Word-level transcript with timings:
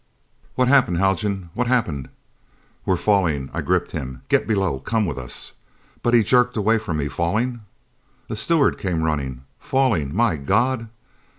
"What's 0.55 0.69
happened, 0.71 0.97
Haljan? 0.97 1.51
What's 1.53 1.67
happened?" 1.69 2.09
"We're 2.87 2.95
falling!" 2.97 3.51
I 3.53 3.61
gripped 3.61 3.91
him. 3.91 4.23
"Get 4.29 4.47
below. 4.47 4.79
Come 4.79 5.05
with 5.05 5.19
us." 5.19 5.51
But 6.01 6.15
he 6.15 6.23
jerked 6.23 6.57
away 6.57 6.79
from 6.79 6.97
me. 6.97 7.07
"Falling?" 7.07 7.61
A 8.27 8.35
steward 8.35 8.79
came 8.79 9.03
running. 9.03 9.43
"Falling? 9.59 10.15
My 10.15 10.37
God!" 10.37 10.89